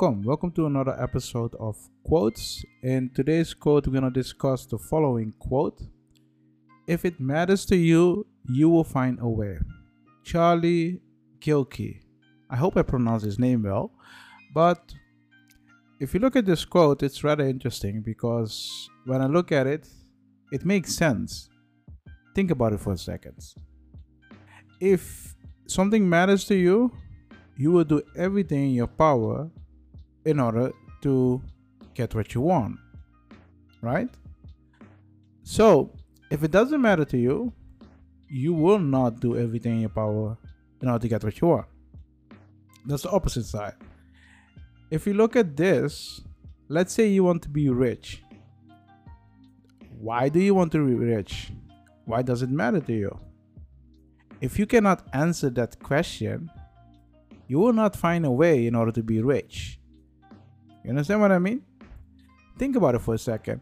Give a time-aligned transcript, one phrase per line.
[0.00, 2.64] Welcome, welcome to another episode of Quotes.
[2.82, 5.82] In today's quote, we're going to discuss the following quote
[6.86, 9.58] If it matters to you, you will find a way.
[10.24, 11.02] Charlie
[11.40, 12.00] Gilkey.
[12.48, 13.92] I hope I pronounced his name well,
[14.54, 14.90] but
[16.00, 19.86] if you look at this quote, it's rather interesting because when I look at it,
[20.50, 21.50] it makes sense.
[22.34, 23.36] Think about it for a second.
[24.80, 26.90] If something matters to you,
[27.58, 29.50] you will do everything in your power
[30.24, 31.42] in order to
[31.94, 32.78] get what you want.
[33.82, 34.08] Right?
[35.42, 35.92] So,
[36.30, 37.52] if it doesn't matter to you,
[38.28, 40.36] you will not do everything in your power
[40.80, 41.66] in order to get what you want.
[42.86, 43.74] That's the opposite side.
[44.90, 46.20] If you look at this,
[46.68, 48.22] let's say you want to be rich.
[49.98, 51.50] Why do you want to be rich?
[52.04, 53.18] Why does it matter to you?
[54.40, 56.50] If you cannot answer that question,
[57.46, 59.79] you will not find a way in order to be rich.
[60.84, 61.62] You understand what I mean?
[62.58, 63.60] Think about it for a second.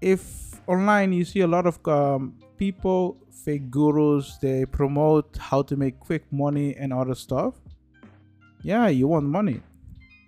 [0.00, 5.76] If online you see a lot of um, people, fake gurus, they promote how to
[5.76, 7.54] make quick money and other stuff.
[8.62, 9.60] Yeah, you want money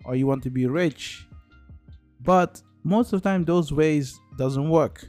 [0.05, 1.27] or you want to be rich.
[2.21, 5.07] But most of the time those ways doesn't work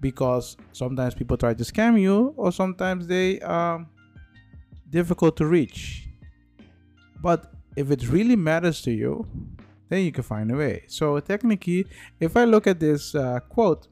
[0.00, 3.86] because sometimes people try to scam you or sometimes they are
[4.90, 6.08] difficult to reach.
[7.20, 9.26] But if it really matters to you,
[9.88, 10.84] then you can find a way.
[10.86, 11.86] So technically,
[12.20, 13.88] if I look at this uh, quote,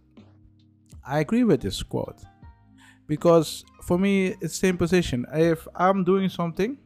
[1.06, 2.20] I agree with this quote
[3.06, 5.24] because for me it's same position.
[5.33, 6.78] If I'm doing something,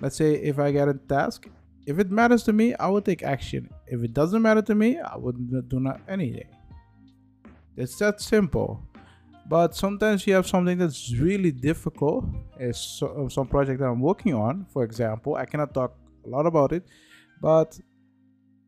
[0.00, 1.48] let's say if I get a task,
[1.86, 3.68] if it matters to me, I will take action.
[3.86, 6.48] If it doesn't matter to me, I would do not anything.
[7.76, 8.82] It's that simple.
[9.46, 12.24] But sometimes you have something that's really difficult.
[12.58, 15.34] Is so, some project that I'm working on, for example.
[15.34, 16.86] I cannot talk a lot about it,
[17.42, 17.78] but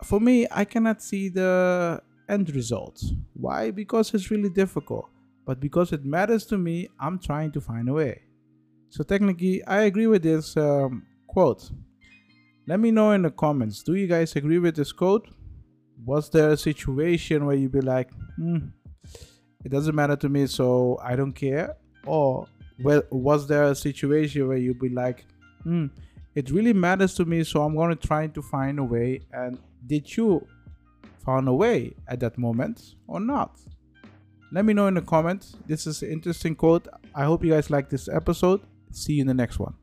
[0.03, 3.03] for me, I cannot see the end result.
[3.35, 3.71] Why?
[3.71, 5.09] Because it's really difficult.
[5.45, 8.23] But because it matters to me, I'm trying to find a way.
[8.91, 11.71] So technically, I agree with this um, quote.
[12.67, 13.83] Let me know in the comments.
[13.83, 15.29] Do you guys agree with this quote?
[16.05, 18.59] Was there a situation where you'd be like, hmm,
[19.65, 21.77] it doesn't matter to me, so I don't care?
[22.05, 22.49] Or
[22.83, 25.25] well, was there a situation where you'd be like,
[25.63, 25.87] hmm,
[26.37, 29.59] it really matters to me, so I'm going to try to find a way and
[29.87, 30.47] did you
[31.25, 33.59] found a way at that moment or not?
[34.53, 35.57] Let me know in the comments.
[35.67, 36.87] This is an interesting quote.
[37.15, 38.61] I hope you guys like this episode.
[38.93, 39.75] See you in the next one.